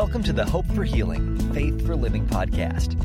Welcome 0.00 0.22
to 0.22 0.32
the 0.32 0.46
Hope 0.46 0.64
for 0.68 0.82
Healing, 0.82 1.36
Faith 1.52 1.86
for 1.86 1.94
Living 1.94 2.26
podcast. 2.26 2.96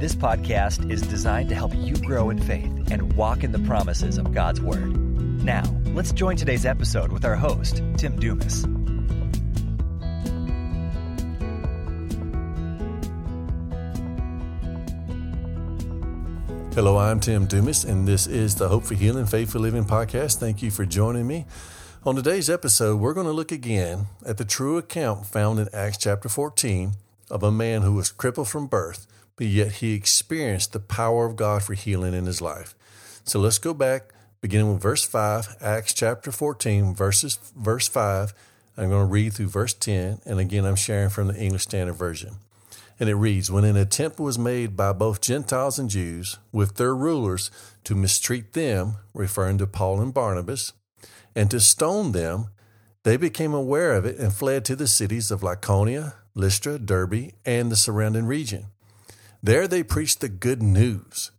This 0.00 0.12
podcast 0.12 0.90
is 0.90 1.00
designed 1.02 1.50
to 1.50 1.54
help 1.54 1.72
you 1.72 1.94
grow 1.98 2.30
in 2.30 2.42
faith 2.42 2.90
and 2.90 3.12
walk 3.12 3.44
in 3.44 3.52
the 3.52 3.60
promises 3.60 4.18
of 4.18 4.34
God's 4.34 4.60
Word. 4.60 4.90
Now, 5.44 5.62
let's 5.94 6.10
join 6.10 6.34
today's 6.34 6.66
episode 6.66 7.12
with 7.12 7.24
our 7.24 7.36
host, 7.36 7.80
Tim 7.96 8.18
Dumas. 8.18 8.64
Hello, 16.74 16.98
I'm 16.98 17.20
Tim 17.20 17.46
Dumas, 17.46 17.84
and 17.84 18.08
this 18.08 18.26
is 18.26 18.56
the 18.56 18.68
Hope 18.68 18.82
for 18.82 18.94
Healing, 18.94 19.26
Faith 19.26 19.52
for 19.52 19.60
Living 19.60 19.84
podcast. 19.84 20.40
Thank 20.40 20.60
you 20.60 20.72
for 20.72 20.84
joining 20.84 21.28
me. 21.28 21.46
On 22.06 22.14
today's 22.14 22.50
episode, 22.50 23.00
we're 23.00 23.14
going 23.14 23.26
to 23.26 23.32
look 23.32 23.50
again 23.50 24.08
at 24.26 24.36
the 24.36 24.44
true 24.44 24.76
account 24.76 25.24
found 25.24 25.58
in 25.58 25.70
Acts 25.72 25.96
chapter 25.96 26.28
14 26.28 26.92
of 27.30 27.42
a 27.42 27.50
man 27.50 27.80
who 27.80 27.94
was 27.94 28.12
crippled 28.12 28.46
from 28.46 28.66
birth, 28.66 29.06
but 29.36 29.46
yet 29.46 29.72
he 29.76 29.94
experienced 29.94 30.74
the 30.74 30.80
power 30.80 31.24
of 31.24 31.36
God 31.36 31.62
for 31.62 31.72
healing 31.72 32.12
in 32.12 32.26
his 32.26 32.42
life. 32.42 32.74
So 33.24 33.40
let's 33.40 33.56
go 33.56 33.72
back, 33.72 34.12
beginning 34.42 34.70
with 34.70 34.82
verse 34.82 35.02
5, 35.02 35.56
Acts 35.62 35.94
chapter 35.94 36.30
14, 36.30 36.94
verses, 36.94 37.38
verse 37.56 37.88
5. 37.88 38.34
I'm 38.76 38.90
going 38.90 39.06
to 39.06 39.10
read 39.10 39.32
through 39.32 39.48
verse 39.48 39.72
10, 39.72 40.20
and 40.26 40.38
again, 40.38 40.66
I'm 40.66 40.76
sharing 40.76 41.08
from 41.08 41.28
the 41.28 41.40
English 41.40 41.62
Standard 41.62 41.94
Version. 41.94 42.34
And 43.00 43.08
it 43.08 43.14
reads 43.14 43.50
When 43.50 43.64
an 43.64 43.78
attempt 43.78 44.20
was 44.20 44.38
made 44.38 44.76
by 44.76 44.92
both 44.92 45.22
Gentiles 45.22 45.78
and 45.78 45.88
Jews 45.88 46.36
with 46.52 46.76
their 46.76 46.94
rulers 46.94 47.50
to 47.84 47.94
mistreat 47.94 48.52
them, 48.52 48.96
referring 49.14 49.56
to 49.56 49.66
Paul 49.66 50.02
and 50.02 50.12
Barnabas, 50.12 50.74
and 51.34 51.50
to 51.50 51.60
stone 51.60 52.12
them, 52.12 52.48
they 53.02 53.16
became 53.16 53.52
aware 53.52 53.94
of 53.94 54.04
it 54.04 54.18
and 54.18 54.32
fled 54.32 54.64
to 54.64 54.76
the 54.76 54.86
cities 54.86 55.30
of 55.30 55.42
Lycaonia, 55.42 56.14
Lystra, 56.34 56.78
Derbe, 56.78 57.32
and 57.44 57.70
the 57.70 57.76
surrounding 57.76 58.26
region. 58.26 58.66
There 59.42 59.68
they 59.68 59.82
preached 59.82 60.20
the 60.20 60.28
good 60.28 60.62
news. 60.62 61.30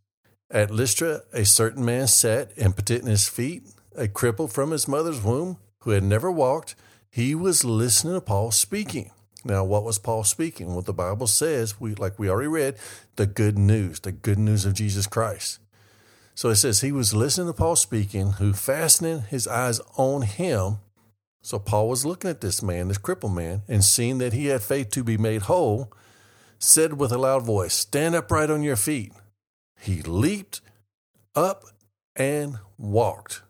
At 0.51 0.69
Lystra, 0.69 1.21
a 1.33 1.43
certain 1.43 1.83
man 1.83 2.07
sat 2.07 2.51
impotent 2.55 3.01
in 3.01 3.07
his 3.07 3.27
feet, 3.27 3.63
a 3.95 4.07
cripple 4.07 4.51
from 4.51 4.71
his 4.71 4.87
mother's 4.87 5.23
womb, 5.23 5.57
who 5.79 5.91
had 5.91 6.03
never 6.03 6.31
walked. 6.31 6.75
He 7.09 7.33
was 7.33 7.65
listening 7.65 8.13
to 8.13 8.21
Paul 8.21 8.51
speaking. 8.51 9.11
Now, 9.43 9.63
what 9.63 9.83
was 9.83 9.99
Paul 9.99 10.23
speaking? 10.23 10.73
Well, 10.73 10.81
the 10.81 10.93
Bible 10.93 11.27
says, 11.27 11.79
we, 11.79 11.95
like 11.95 12.17
we 12.19 12.29
already 12.29 12.47
read, 12.47 12.77
the 13.15 13.27
good 13.27 13.57
news, 13.57 13.99
the 13.99 14.11
good 14.11 14.39
news 14.39 14.65
of 14.65 14.73
Jesus 14.73 15.07
Christ. 15.07 15.59
So 16.35 16.49
it 16.49 16.57
says 16.57 16.81
he 16.81 16.91
was 16.91 17.13
listening 17.13 17.47
to 17.47 17.53
Paul 17.53 17.77
speaking, 17.77 18.33
who 18.33 18.53
fastening 18.53 19.21
his 19.21 19.47
eyes 19.47 19.79
on 19.97 20.23
him. 20.23 20.77
So 21.41 21.59
Paul 21.59 21.87
was 21.87 22.05
looking 22.05 22.29
at 22.29 22.41
this 22.41 22.61
man, 22.61 22.89
this 22.89 22.97
crippled 22.97 23.33
man, 23.33 23.61
and 23.69 23.83
seeing 23.83 24.17
that 24.17 24.33
he 24.33 24.47
had 24.47 24.61
faith 24.61 24.91
to 24.91 25.03
be 25.03 25.17
made 25.17 25.43
whole, 25.43 25.93
said 26.59 26.99
with 26.99 27.13
a 27.13 27.17
loud 27.17 27.43
voice, 27.43 27.73
Stand 27.73 28.15
upright 28.15 28.49
on 28.49 28.63
your 28.63 28.75
feet. 28.75 29.13
He 29.79 30.01
leaped 30.01 30.59
up 31.35 31.63
and 32.15 32.59
walked. 32.77 33.41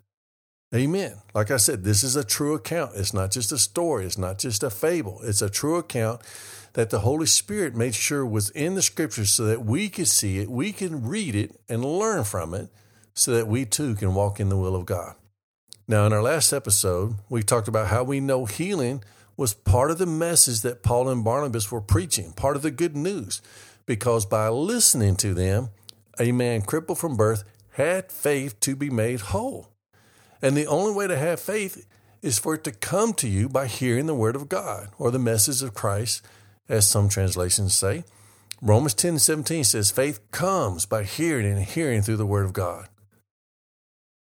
Amen. 0.73 1.15
Like 1.33 1.51
I 1.51 1.57
said, 1.57 1.83
this 1.83 2.03
is 2.03 2.15
a 2.15 2.23
true 2.23 2.53
account. 2.53 2.91
It's 2.95 3.13
not 3.13 3.31
just 3.31 3.51
a 3.51 3.57
story, 3.57 4.05
it's 4.05 4.17
not 4.17 4.37
just 4.37 4.61
a 4.61 4.69
fable. 4.69 5.21
It's 5.23 5.41
a 5.41 5.49
true 5.49 5.77
account 5.77 6.21
that 6.75 6.89
the 6.89 6.99
Holy 6.99 7.25
Spirit 7.25 7.73
made 7.73 7.95
sure 7.95 8.25
was 8.25 8.49
in 8.49 8.75
the 8.75 8.81
scriptures 8.81 9.31
so 9.31 9.45
that 9.45 9.65
we 9.65 9.87
could 9.87 10.09
see 10.09 10.39
it, 10.39 10.49
we 10.49 10.73
can 10.73 11.07
read 11.07 11.33
it 11.33 11.57
and 11.69 11.83
learn 11.83 12.25
from 12.25 12.53
it 12.53 12.69
so 13.13 13.31
that 13.31 13.47
we 13.47 13.65
too 13.65 13.95
can 13.95 14.13
walk 14.13 14.41
in 14.41 14.49
the 14.49 14.57
will 14.57 14.75
of 14.75 14.85
God. 14.85 15.15
Now, 15.87 16.05
in 16.05 16.11
our 16.11 16.21
last 16.21 16.51
episode, 16.51 17.15
we 17.29 17.43
talked 17.43 17.69
about 17.69 17.87
how 17.87 18.03
we 18.03 18.19
know 18.19 18.45
healing 18.45 19.03
was 19.37 19.53
part 19.53 19.89
of 19.89 19.99
the 19.99 20.05
message 20.05 20.61
that 20.61 20.83
Paul 20.83 21.07
and 21.07 21.23
Barnabas 21.23 21.71
were 21.71 21.79
preaching, 21.79 22.33
part 22.33 22.57
of 22.57 22.61
the 22.61 22.71
good 22.71 22.95
news, 22.95 23.41
because 23.85 24.25
by 24.25 24.49
listening 24.49 25.15
to 25.17 25.33
them, 25.33 25.69
a 26.19 26.33
man 26.33 26.61
crippled 26.61 26.99
from 26.99 27.15
birth 27.15 27.45
had 27.71 28.11
faith 28.11 28.59
to 28.61 28.75
be 28.75 28.89
made 28.89 29.21
whole. 29.21 29.69
And 30.41 30.57
the 30.57 30.67
only 30.67 30.93
way 30.93 31.07
to 31.07 31.17
have 31.17 31.39
faith 31.39 31.87
is 32.21 32.37
for 32.37 32.55
it 32.55 32.65
to 32.65 32.71
come 32.73 33.13
to 33.13 33.29
you 33.29 33.47
by 33.47 33.67
hearing 33.67 34.07
the 34.07 34.15
word 34.15 34.35
of 34.35 34.49
God 34.49 34.89
or 34.97 35.09
the 35.09 35.19
message 35.19 35.61
of 35.61 35.73
Christ 35.73 36.21
as 36.67 36.87
some 36.87 37.09
translations 37.09 37.73
say. 37.73 38.03
Romans 38.61 38.93
10 38.93 39.19
17 39.19 39.63
says, 39.63 39.91
faith 39.91 40.19
comes 40.31 40.85
by 40.85 41.03
hearing 41.03 41.45
and 41.45 41.63
hearing 41.63 42.01
through 42.01 42.17
the 42.17 42.25
word 42.25 42.45
of 42.45 42.53
God. 42.53 42.87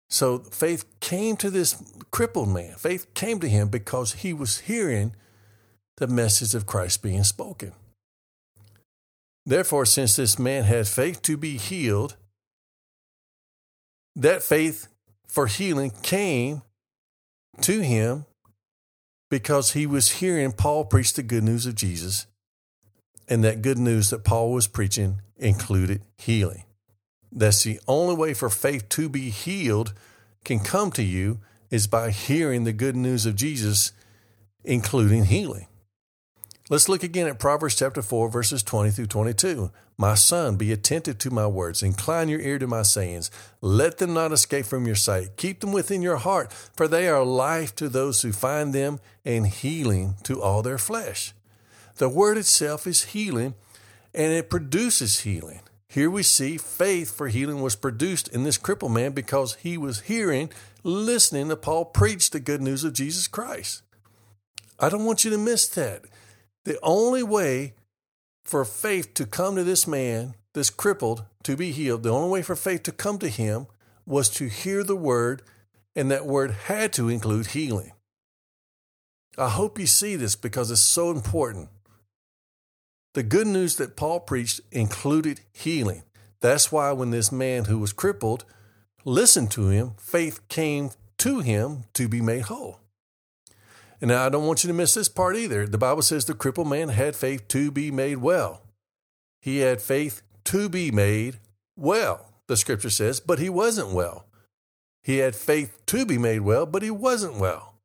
So 0.10 0.40
faith 0.40 0.86
came 1.00 1.36
to 1.38 1.50
this 1.50 1.82
crippled 2.12 2.50
man. 2.50 2.76
Faith 2.76 3.14
came 3.14 3.40
to 3.40 3.50
him 3.50 3.68
because 3.70 4.14
he 4.14 4.34
was 4.34 4.60
hearing 4.60 5.14
the 5.98 6.08
message 6.08 6.56
of 6.56 6.66
Christ 6.66 7.02
being 7.02 7.24
spoken. 7.24 7.74
Therefore, 9.46 9.86
since 9.86 10.16
this 10.16 10.38
man 10.38 10.64
had 10.64 10.88
faith 10.88 11.22
to 11.24 11.38
be 11.38 11.58
healed, 11.58 12.16
that 14.16 14.44
faith 14.44 14.88
for 15.28 15.48
healing 15.48 15.92
came 16.04 16.62
to 17.62 17.82
him 17.82 18.26
because 19.30 19.74
he 19.74 19.86
was 19.86 20.20
hearing 20.20 20.52
Paul 20.52 20.86
preach 20.86 21.14
the 21.14 21.24
good 21.24 21.44
news 21.44 21.66
of 21.66 21.76
Jesus, 21.76 22.28
and 23.28 23.44
that 23.44 23.62
good 23.62 23.78
news 23.78 24.10
that 24.10 24.24
Paul 24.24 24.52
was 24.52 24.68
preaching 24.68 25.22
included 25.38 26.02
healing. 26.18 26.64
That's 27.32 27.64
the 27.64 27.80
only 27.88 28.16
way 28.16 28.34
for 28.34 28.50
faith 28.50 28.88
to 28.90 29.10
be 29.10 29.30
healed 29.30 29.94
can 30.46 30.60
come 30.60 30.92
to 30.92 31.04
you 31.04 31.40
is 31.70 31.88
by 31.88 32.12
hearing 32.12 32.64
the 32.64 32.74
good 32.74 32.96
news 32.96 33.26
of 33.26 33.36
Jesus, 33.36 33.92
including 34.64 35.26
healing. 35.26 35.68
Let's 36.70 36.90
look 36.90 37.02
again 37.02 37.28
at 37.28 37.40
Proverbs 37.40 37.76
chapter 37.76 38.02
4, 38.02 38.28
verses 38.30 38.62
20 38.62 38.92
through 38.92 39.06
22. 39.06 39.72
My 39.98 40.16
son, 40.16 40.58
be 40.58 40.74
attentive 40.74 41.18
to 41.20 41.32
my 41.32 41.48
words, 41.48 41.82
incline 41.82 42.28
your 42.28 42.42
ear 42.42 42.60
to 42.60 42.68
my 42.68 42.82
sayings. 42.82 43.32
Let 43.62 44.00
them 44.00 44.14
not 44.14 44.34
escape 44.34 44.66
from 44.66 44.86
your 44.86 44.96
sight. 44.96 45.38
Keep 45.38 45.62
them 45.62 45.72
within 45.72 46.02
your 46.02 46.18
heart, 46.18 46.52
for 46.52 46.90
they 46.90 47.08
are 47.08 47.24
life 47.24 47.74
to 47.78 47.88
those 47.88 48.22
who 48.22 48.34
find 48.34 48.76
them 48.76 49.00
and 49.24 49.48
healing 49.48 50.16
to 50.24 50.42
all 50.42 50.62
their 50.62 50.78
flesh. 50.78 51.32
The 52.00 52.10
word 52.10 52.38
itself 52.38 52.86
is 52.86 53.06
healing, 53.06 53.56
and 54.14 54.34
it 54.34 54.50
produces 54.50 55.22
healing. 55.22 55.62
Here 55.88 56.12
we 56.12 56.22
see 56.22 56.58
faith 56.58 57.16
for 57.16 57.30
healing 57.30 57.62
was 57.62 57.78
produced 57.78 58.28
in 58.28 58.44
this 58.44 58.58
crippled 58.58 58.92
man 58.92 59.14
because 59.14 59.56
he 59.56 59.78
was 59.78 60.02
hearing, 60.02 60.52
listening 60.84 61.48
to 61.48 61.56
Paul 61.56 61.86
preach 61.86 62.30
the 62.30 62.42
good 62.42 62.62
news 62.62 62.84
of 62.84 62.92
Jesus 62.92 63.30
Christ. 63.30 63.84
I 64.78 64.90
don't 64.90 65.06
want 65.06 65.24
you 65.24 65.32
to 65.32 65.38
miss 65.38 65.66
that. 65.70 66.04
The 66.68 66.78
only 66.84 67.24
way 67.24 67.76
for 68.44 68.66
faith 68.66 69.14
to 69.14 69.26
come 69.26 69.56
to 69.56 69.64
this 69.64 69.88
man, 69.88 70.36
this 70.54 70.70
crippled, 70.70 71.24
to 71.44 71.56
be 71.56 71.72
healed, 71.72 72.04
the 72.04 72.10
only 72.10 72.30
way 72.30 72.42
for 72.42 72.58
faith 72.58 72.84
to 72.84 72.92
come 72.92 73.20
to 73.20 73.30
him 73.30 73.68
was 74.06 74.28
to 74.32 74.50
hear 74.50 74.84
the 74.84 74.94
word, 74.94 75.44
and 75.96 76.12
that 76.12 76.26
word 76.26 76.52
had 76.66 76.92
to 76.92 77.08
include 77.08 77.48
healing. 77.48 77.94
I 79.38 79.48
hope 79.48 79.80
you 79.80 79.88
see 79.88 80.18
this 80.18 80.36
because 80.36 80.70
it's 80.70 80.82
so 80.82 81.10
important. 81.10 81.70
The 83.14 83.24
good 83.24 83.48
news 83.48 83.78
that 83.78 83.96
Paul 83.96 84.20
preached 84.20 84.60
included 84.70 85.40
healing. 85.54 86.04
That's 86.42 86.70
why 86.70 86.92
when 86.92 87.12
this 87.12 87.32
man 87.32 87.64
who 87.64 87.80
was 87.80 87.94
crippled 87.94 88.44
listened 89.06 89.52
to 89.52 89.70
him, 89.70 89.94
faith 89.98 90.46
came 90.50 90.90
to 91.20 91.40
him 91.40 91.86
to 91.94 92.10
be 92.10 92.20
made 92.20 92.42
whole. 92.42 92.82
And 94.02 94.12
I 94.12 94.30
don't 94.30 94.46
want 94.46 94.64
you 94.64 94.68
to 94.68 94.74
miss 94.74 94.94
this 94.94 95.10
part 95.10 95.36
either. 95.36 95.66
The 95.66 95.78
Bible 95.78 96.02
says 96.04 96.26
the 96.26 96.34
crippled 96.34 96.70
man 96.70 96.90
had 96.90 97.16
faith 97.16 97.48
to 97.50 97.72
be 97.72 97.90
made 97.92 98.18
well. 98.18 98.62
He 99.40 99.60
had 99.60 99.82
faith 99.82 100.22
to 100.46 100.70
be 100.70 100.92
made 100.92 101.40
well, 101.76 102.34
the 102.48 102.58
scripture 102.58 102.90
says, 102.90 103.20
but 103.20 103.40
he 103.40 103.50
wasn't 103.50 103.92
well. 103.92 104.26
He 105.04 105.18
had 105.18 105.36
faith 105.36 105.86
to 105.86 106.06
be 106.06 106.18
made 106.18 106.42
well, 106.42 106.66
but 106.66 106.82
he 106.82 106.92
wasn't 106.92 107.38
well. 107.38 107.76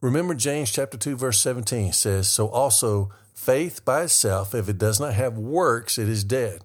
Remember 0.00 0.34
James 0.34 0.70
chapter 0.70 0.96
2 0.96 1.16
verse 1.16 1.38
17 1.40 1.92
says, 1.92 2.28
"So 2.28 2.48
also 2.48 3.10
faith 3.32 3.84
by 3.84 4.02
itself 4.02 4.54
if 4.54 4.68
it 4.68 4.78
does 4.78 5.00
not 5.00 5.14
have 5.14 5.38
works 5.38 5.98
it 5.98 6.08
is 6.08 6.24
dead." 6.24 6.62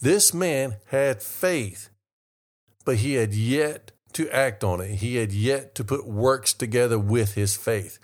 This 0.00 0.34
man 0.34 0.76
had 0.86 1.22
faith, 1.22 1.88
but 2.84 2.98
he 2.98 3.14
had 3.14 3.32
yet 3.32 3.92
to 4.14 4.28
act 4.34 4.64
on 4.64 4.80
it. 4.80 4.96
He 4.96 5.16
had 5.16 5.32
yet 5.32 5.74
to 5.76 5.84
put 5.84 6.06
works 6.06 6.52
together 6.52 6.98
with 6.98 7.34
his 7.34 7.56
faith. 7.56 7.98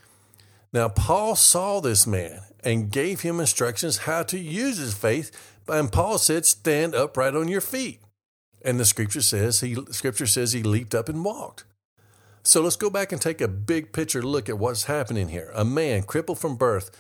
Now, 0.73 0.89
Paul 0.89 1.35
saw 1.37 1.81
this 1.81 2.07
man 2.07 2.43
and 2.63 2.91
gave 2.91 3.23
him 3.23 3.41
instructions 3.41 3.99
how 3.99 4.23
to 4.25 4.39
use 4.39 4.79
his 4.79 4.95
faith. 4.95 5.31
And 5.67 5.91
Paul 5.91 6.19
said, 6.19 6.47
Stand 6.47 6.95
upright 6.95 7.35
on 7.35 7.49
your 7.49 7.61
feet. 7.61 8.01
And 8.63 8.79
the 8.79 8.85
scripture 8.85 9.23
says 9.23 9.61
he 9.61 9.77
scripture 9.91 10.27
says 10.27 10.53
he 10.53 10.63
leaped 10.63 10.95
up 10.95 11.09
and 11.09 11.25
walked. 11.25 11.65
So 12.43 12.63
let's 12.63 12.77
go 12.77 12.91
back 12.91 13.11
and 13.13 13.21
take 13.21 13.41
a 13.41 13.49
big 13.49 13.93
picture 13.93 14.23
look 14.23 14.49
at 14.49 14.59
what's 14.59 14.85
happening 14.85 15.29
here. 15.29 15.51
A 15.55 15.65
man 15.65 16.03
crippled 16.03 16.39
from 16.39 16.57
birth 16.57 16.91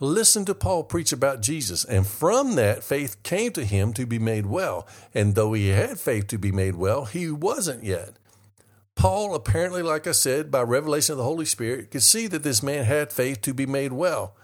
listened 0.00 0.46
to 0.46 0.54
Paul 0.54 0.84
preach 0.84 1.12
about 1.12 1.40
Jesus, 1.40 1.84
and 1.84 2.06
from 2.06 2.54
that 2.54 2.84
faith 2.84 3.22
came 3.22 3.52
to 3.52 3.64
him 3.64 3.92
to 3.94 4.06
be 4.06 4.18
made 4.18 4.46
well. 4.46 4.86
And 5.14 5.34
though 5.34 5.52
he 5.52 5.68
had 5.68 5.98
faith 5.98 6.28
to 6.28 6.38
be 6.38 6.52
made 6.52 6.76
well, 6.76 7.04
he 7.04 7.30
wasn't 7.30 7.84
yet. 7.84 8.14
Paul, 8.98 9.36
apparently, 9.36 9.80
like 9.80 10.08
I 10.08 10.12
said, 10.12 10.50
by 10.50 10.62
revelation 10.62 11.12
of 11.12 11.18
the 11.18 11.24
Holy 11.24 11.44
Spirit, 11.44 11.92
could 11.92 12.02
see 12.02 12.26
that 12.26 12.42
this 12.42 12.64
man 12.64 12.84
had 12.84 13.12
faith 13.12 13.40
to 13.42 13.54
be 13.54 13.64
made 13.64 13.92
well. 13.92 14.34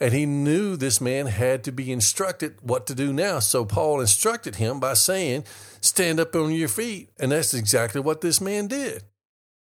And 0.00 0.12
he 0.12 0.26
knew 0.26 0.74
this 0.74 1.00
man 1.00 1.26
had 1.26 1.62
to 1.62 1.70
be 1.70 1.92
instructed 1.92 2.56
what 2.60 2.88
to 2.88 2.94
do 2.96 3.12
now. 3.12 3.38
So 3.38 3.64
Paul 3.64 4.00
instructed 4.00 4.56
him 4.56 4.80
by 4.80 4.94
saying, 4.94 5.44
Stand 5.80 6.18
up 6.18 6.34
on 6.34 6.50
your 6.50 6.66
feet. 6.66 7.10
And 7.20 7.30
that's 7.30 7.54
exactly 7.54 8.00
what 8.00 8.20
this 8.20 8.40
man 8.40 8.66
did. 8.66 9.04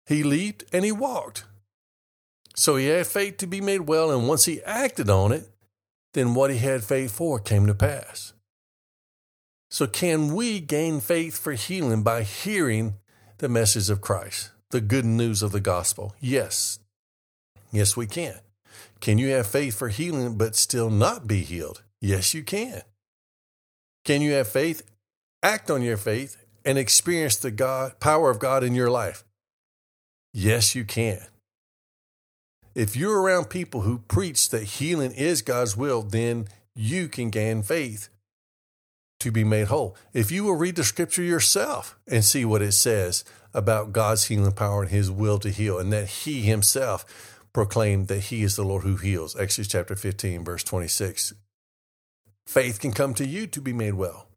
He 0.07 0.23
leaped 0.23 0.63
and 0.73 0.83
he 0.83 0.91
walked. 0.91 1.45
So 2.55 2.77
he 2.77 2.87
had 2.87 3.05
faith 3.05 3.37
to 3.37 3.47
be 3.47 3.61
made 3.61 3.81
well. 3.81 4.09
And 4.09 4.27
once 4.27 4.45
he 4.45 4.63
acted 4.63 5.07
on 5.07 5.33
it, 5.33 5.47
then 6.13 6.33
what 6.33 6.49
he 6.49 6.57
had 6.57 6.83
faith 6.83 7.11
for 7.11 7.37
came 7.37 7.67
to 7.67 7.75
pass. 7.75 8.33
So, 9.69 9.85
can 9.85 10.33
we 10.33 10.61
gain 10.61 10.99
faith 10.99 11.37
for 11.37 11.53
healing 11.53 12.01
by 12.01 12.23
hearing 12.23 12.95
the 13.37 13.49
message 13.49 13.89
of 13.89 14.01
Christ, 14.01 14.51
the 14.71 14.81
good 14.81 15.05
news 15.05 15.41
of 15.41 15.51
the 15.51 15.59
gospel? 15.59 16.15
Yes. 16.19 16.79
Yes, 17.71 17.97
we 17.97 18.07
can. 18.07 18.39
Can 19.01 19.17
you 19.17 19.29
have 19.29 19.47
faith 19.47 19.77
for 19.77 19.89
healing 19.89 20.37
but 20.37 20.55
still 20.55 20.89
not 20.89 21.27
be 21.27 21.41
healed? 21.41 21.83
Yes, 22.01 22.33
you 22.33 22.43
can. 22.43 22.81
Can 24.05 24.21
you 24.21 24.33
have 24.33 24.47
faith, 24.47 24.83
act 25.43 25.69
on 25.69 25.81
your 25.81 25.97
faith, 25.97 26.37
and 26.63 26.77
experience 26.77 27.35
the 27.35 27.51
God, 27.51 27.99
power 27.99 28.29
of 28.29 28.39
God 28.39 28.63
in 28.63 28.73
your 28.73 28.89
life? 28.89 29.23
Yes, 30.33 30.75
you 30.75 30.85
can. 30.85 31.19
If 32.73 32.95
you're 32.95 33.21
around 33.21 33.49
people 33.49 33.81
who 33.81 33.99
preach 33.99 34.49
that 34.49 34.63
healing 34.63 35.11
is 35.11 35.41
God's 35.41 35.77
will, 35.77 36.01
then 36.01 36.47
you 36.75 37.07
can 37.07 37.29
gain 37.29 37.63
faith 37.63 38.09
to 39.25 39.31
be 39.31 39.43
made 39.43 39.67
whole. 39.67 39.97
If 40.13 40.31
you 40.31 40.43
will 40.43 40.53
read 40.53 40.75
the 40.75 40.83
scripture 40.83 41.23
yourself 41.23 41.97
and 42.07 42.23
see 42.23 42.45
what 42.45 42.61
it 42.61 42.73
says 42.73 43.25
about 43.55 43.91
God's 43.91 44.25
healing 44.25 44.51
power 44.51 44.83
and 44.83 44.91
his 44.91 45.09
will 45.09 45.39
to 45.39 45.49
heal, 45.49 45.79
and 45.79 45.91
that 45.91 46.07
he 46.07 46.41
himself 46.41 47.41
proclaimed 47.51 48.07
that 48.07 48.25
he 48.25 48.43
is 48.43 48.55
the 48.55 48.63
Lord 48.63 48.83
who 48.83 48.97
heals. 48.97 49.35
Exodus 49.35 49.71
chapter 49.71 49.95
15, 49.95 50.45
verse 50.45 50.63
26. 50.63 51.33
Faith 52.45 52.79
can 52.79 52.91
come 52.91 53.15
to 53.15 53.25
you 53.25 53.47
to 53.47 53.59
be 53.59 53.73
made 53.73 53.95
well, 53.95 54.27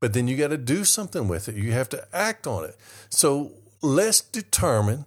but 0.00 0.12
then 0.12 0.28
you 0.28 0.36
got 0.36 0.48
to 0.48 0.58
do 0.58 0.84
something 0.84 1.28
with 1.28 1.48
it. 1.48 1.54
You 1.54 1.72
have 1.72 1.88
to 1.88 2.06
act 2.12 2.46
on 2.46 2.64
it. 2.64 2.76
So 3.08 3.52
let's 3.80 4.20
determine, 4.20 5.06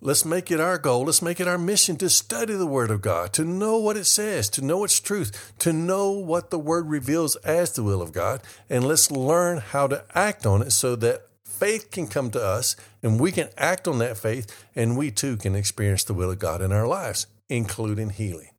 let's 0.00 0.24
make 0.24 0.50
it 0.50 0.60
our 0.60 0.78
goal, 0.78 1.04
let's 1.04 1.22
make 1.22 1.40
it 1.40 1.48
our 1.48 1.58
mission 1.58 1.96
to 1.96 2.08
study 2.08 2.54
the 2.54 2.66
Word 2.66 2.90
of 2.90 3.00
God, 3.00 3.32
to 3.34 3.44
know 3.44 3.78
what 3.78 3.96
it 3.96 4.04
says, 4.04 4.48
to 4.50 4.64
know 4.64 4.84
its 4.84 5.00
truth, 5.00 5.52
to 5.58 5.72
know 5.72 6.10
what 6.10 6.50
the 6.50 6.58
Word 6.58 6.86
reveals 6.88 7.36
as 7.36 7.72
the 7.72 7.82
will 7.82 8.02
of 8.02 8.12
God, 8.12 8.40
and 8.68 8.86
let's 8.86 9.10
learn 9.10 9.58
how 9.58 9.86
to 9.86 10.04
act 10.14 10.46
on 10.46 10.62
it 10.62 10.70
so 10.70 10.96
that 10.96 11.22
faith 11.44 11.90
can 11.90 12.06
come 12.06 12.30
to 12.30 12.42
us 12.42 12.76
and 13.02 13.18
we 13.18 13.32
can 13.32 13.48
act 13.56 13.88
on 13.88 13.98
that 13.98 14.16
faith 14.16 14.46
and 14.76 14.96
we 14.96 15.10
too 15.10 15.36
can 15.36 15.54
experience 15.54 16.04
the 16.04 16.14
will 16.14 16.30
of 16.30 16.38
God 16.38 16.62
in 16.62 16.72
our 16.72 16.86
lives, 16.86 17.26
including 17.48 18.10
healing. 18.10 18.50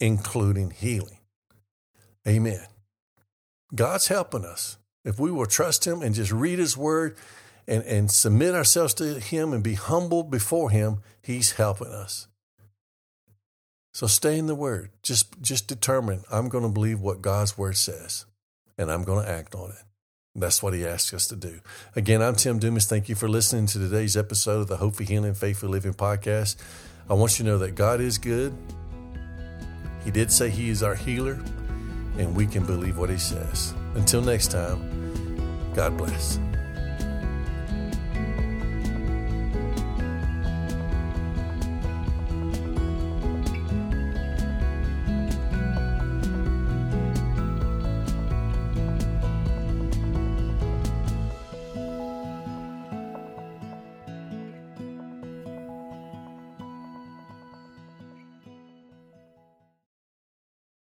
Including 0.00 0.70
healing. 0.70 1.18
Amen. 2.26 2.66
God's 3.74 4.08
helping 4.08 4.44
us. 4.44 4.76
If 5.04 5.18
we 5.18 5.30
will 5.32 5.46
trust 5.46 5.86
Him 5.86 6.02
and 6.02 6.14
just 6.14 6.30
read 6.30 6.58
His 6.58 6.76
Word 6.76 7.16
and, 7.66 7.82
and 7.84 8.10
submit 8.10 8.54
ourselves 8.54 8.94
to 8.94 9.20
Him 9.20 9.52
and 9.52 9.62
be 9.62 9.74
humble 9.74 10.22
before 10.22 10.70
Him, 10.70 11.02
He's 11.22 11.52
helping 11.52 11.88
us. 11.88 12.28
So 13.92 14.06
stay 14.06 14.38
in 14.38 14.46
the 14.46 14.54
Word. 14.54 14.90
Just, 15.02 15.40
just 15.42 15.68
determine 15.68 16.22
I'm 16.30 16.48
going 16.48 16.64
to 16.64 16.70
believe 16.70 17.00
what 17.00 17.22
God's 17.22 17.58
Word 17.58 17.76
says 17.76 18.26
and 18.78 18.90
I'm 18.90 19.04
going 19.04 19.24
to 19.24 19.30
act 19.30 19.54
on 19.54 19.70
it. 19.70 19.84
That's 20.34 20.62
what 20.62 20.72
he 20.72 20.86
asks 20.86 21.12
us 21.12 21.28
to 21.28 21.36
do. 21.36 21.60
Again, 21.94 22.22
I'm 22.22 22.36
Tim 22.36 22.58
Dumas. 22.58 22.86
Thank 22.86 23.08
you 23.08 23.14
for 23.14 23.28
listening 23.28 23.66
to 23.66 23.78
today's 23.78 24.16
episode 24.16 24.60
of 24.60 24.68
the 24.68 24.78
Hope 24.78 24.94
for 24.96 25.04
Healing, 25.04 25.34
Faith 25.34 25.58
for 25.58 25.68
Living 25.68 25.92
podcast. 25.92 26.56
I 27.10 27.14
want 27.14 27.38
you 27.38 27.44
to 27.44 27.50
know 27.50 27.58
that 27.58 27.74
God 27.74 28.00
is 28.00 28.16
good. 28.16 28.54
He 30.04 30.10
did 30.10 30.32
say 30.32 30.48
He 30.48 30.70
is 30.70 30.82
our 30.82 30.94
healer, 30.94 31.38
and 32.16 32.34
we 32.34 32.46
can 32.46 32.64
believe 32.64 32.96
what 32.96 33.10
He 33.10 33.18
says. 33.18 33.74
Until 33.94 34.22
next 34.22 34.50
time, 34.50 35.72
God 35.74 35.98
bless. 35.98 36.38